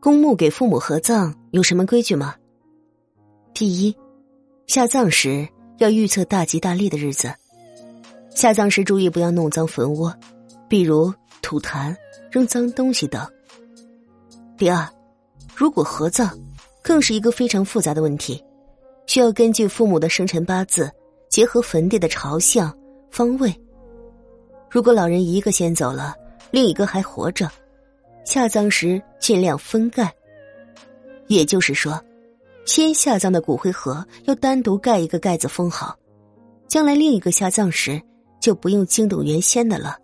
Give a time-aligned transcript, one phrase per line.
[0.00, 2.34] 公墓给父母合葬有什么规矩吗？
[3.52, 3.94] 第一，
[4.66, 5.46] 下葬时
[5.76, 7.30] 要预测大吉大利的日子。
[8.30, 10.14] 下葬时注意不要弄脏坟窝，
[10.68, 11.94] 比如吐痰、
[12.30, 13.26] 扔脏东西等。
[14.56, 14.88] 第二，
[15.54, 16.30] 如果合葬，
[16.82, 18.42] 更是一个非常复杂的问题，
[19.06, 20.90] 需要根据父母的生辰八字，
[21.28, 22.74] 结合坟地的朝向、
[23.10, 23.54] 方位。
[24.70, 26.14] 如果老人一个先走了，
[26.50, 27.50] 另一个还活着。
[28.24, 30.12] 下葬时尽量封盖，
[31.26, 32.00] 也就是说，
[32.64, 35.96] 先下葬的骨灰盒要单独盖一个盖子封好，
[36.68, 38.00] 将来另一个下葬时
[38.40, 39.98] 就不用惊动原先的了。